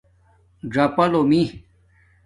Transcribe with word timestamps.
ژَآپا 0.73 1.05
لُومی 1.11 1.43